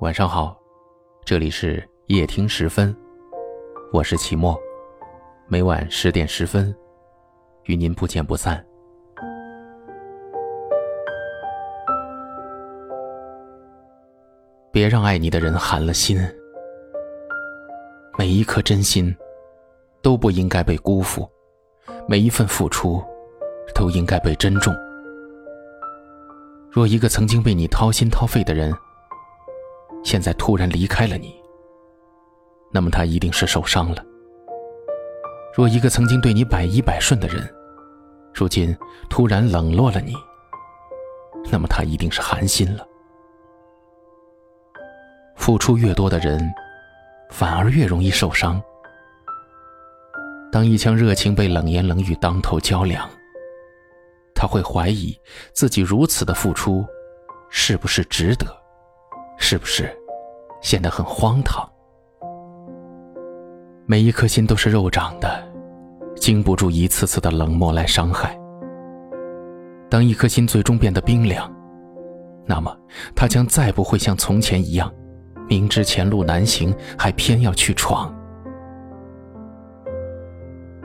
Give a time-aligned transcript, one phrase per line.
[0.00, 0.58] 晚上好，
[1.26, 2.96] 这里是夜听十分，
[3.92, 4.58] 我是齐墨，
[5.46, 6.74] 每晚十点十分，
[7.64, 8.64] 与您不见不散。
[14.72, 16.18] 别让爱你的人寒了心，
[18.18, 19.14] 每一颗真心
[20.00, 21.30] 都不应该被辜负，
[22.08, 23.04] 每一份付出
[23.74, 24.74] 都应该被珍重。
[26.70, 28.72] 若一个曾经为你掏心掏肺的人，
[30.02, 31.34] 现在突然离开了你，
[32.72, 34.04] 那么他一定是受伤了。
[35.54, 37.48] 若一个曾经对你百依百顺的人，
[38.32, 38.76] 如今
[39.08, 40.14] 突然冷落了你，
[41.50, 42.86] 那么他一定是寒心了。
[45.36, 46.40] 付出越多的人，
[47.30, 48.62] 反而越容易受伤。
[50.52, 53.08] 当一腔热情被冷言冷语当头浇凉，
[54.34, 55.16] 他会怀疑
[55.52, 56.84] 自己如此的付出，
[57.48, 58.59] 是不是值得？
[59.42, 59.90] 是不是
[60.60, 61.68] 显得很荒唐？
[63.86, 65.42] 每一颗心都是肉长的，
[66.14, 68.38] 经不住一次次的冷漠来伤害。
[69.88, 71.50] 当一颗心最终变得冰凉，
[72.46, 72.72] 那么
[73.16, 74.92] 他将再不会像从前一样，
[75.48, 78.14] 明知前路难行，还偏要去闯。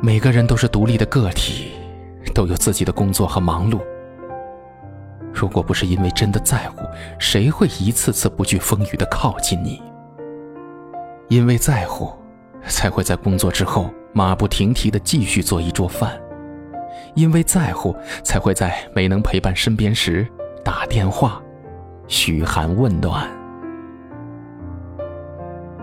[0.00, 1.72] 每个人都是独立的个体，
[2.32, 3.80] 都有自己的工作和忙碌。
[5.34, 6.86] 如果不是因为真的在乎，
[7.18, 9.82] 谁会一次次不惧风雨的靠近你？
[11.28, 12.12] 因为在乎，
[12.68, 16.10] 才会在工作之后马不停蹄的继续做一桌饭；
[17.14, 20.26] 因为在乎，才会在没能陪伴身边时
[20.62, 21.42] 打电话
[22.06, 23.28] 嘘寒问暖。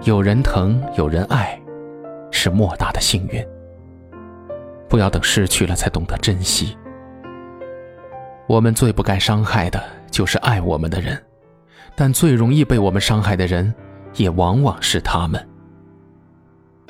[0.03, 1.61] 有人疼，有人爱，
[2.31, 3.45] 是莫大的幸运。
[4.87, 6.77] 不要等失去了才懂得珍惜。
[8.51, 11.17] 我们最不该伤害的就是爱我们的人，
[11.95, 13.73] 但最容易被我们伤害的人，
[14.15, 15.41] 也往往是他们。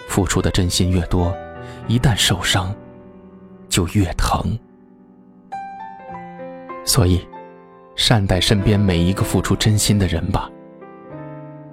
[0.08, 1.32] 付出的真心越多，
[1.88, 2.74] 一旦受伤，
[3.70, 4.58] 就越疼。
[6.84, 7.22] 所以，
[7.96, 10.50] 善待身边每一个付出真心的人吧，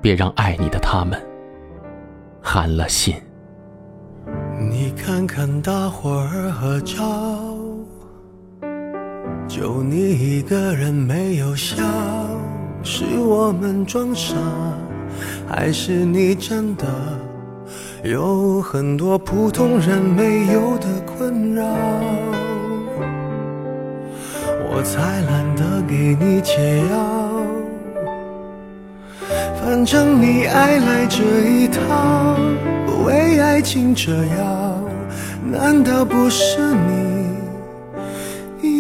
[0.03, 1.19] 别让爱你的他们
[2.43, 3.17] 寒了心。
[4.71, 7.48] 你看看大伙儿合照。
[9.49, 11.77] 就你一个人没有笑，
[12.83, 14.37] 是我们装傻，
[15.49, 16.85] 还是你真的
[18.05, 21.65] 有很多普通人没有的困扰？
[24.71, 27.33] 我才懒得给你解药，
[29.63, 32.37] 反正你爱来这一套，
[33.07, 34.79] 为爱情折腰，
[35.51, 37.08] 难道不是你？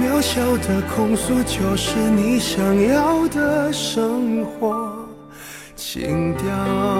[0.00, 5.06] 渺小的控诉，就是你想要的生活
[5.76, 6.99] 情调。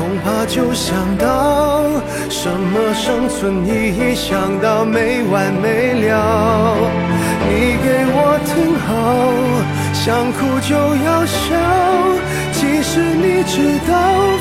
[0.00, 1.84] 恐怕就想到
[2.30, 6.74] 什么生存意义，想到没完没了。
[7.44, 8.88] 你给我听好。
[9.92, 10.74] 想哭就
[11.04, 11.38] 要笑，
[12.50, 13.92] 其实你知道，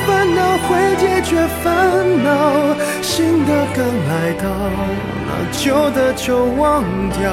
[0.07, 4.47] 烦恼会解决烦恼，新的刚来到，
[5.27, 5.29] 那
[5.59, 6.85] 旧的就忘
[7.19, 7.29] 掉。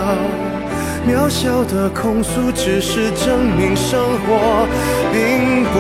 [1.07, 4.67] 渺小的控诉，只是证明生活
[5.13, 5.79] 并不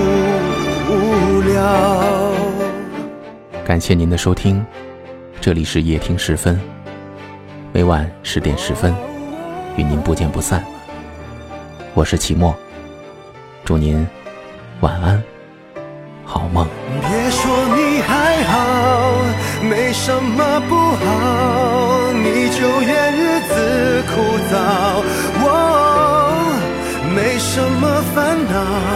[0.88, 2.33] 无聊。
[3.65, 4.65] 感谢您的收听，
[5.41, 6.61] 这里是夜听时分，
[7.73, 8.94] 每晚十点十分，
[9.77, 10.65] 与您不见不散。
[11.94, 12.55] 我是齐墨，
[13.65, 14.06] 祝您
[14.81, 15.23] 晚安，
[16.25, 16.67] 好梦。
[17.00, 19.25] 别说你还好，
[19.69, 24.55] 没什么不好，你就怨日子枯燥。
[25.43, 25.44] 我
[27.15, 28.95] 没什么烦恼。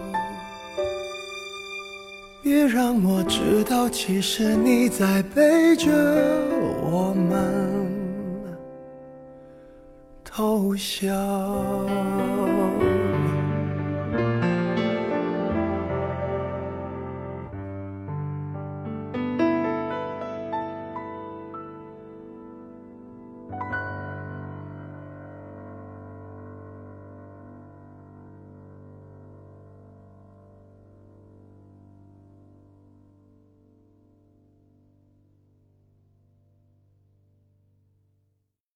[2.43, 5.91] 别让我知道，其实你在背着
[6.81, 7.87] 我们
[10.23, 11.13] 偷笑。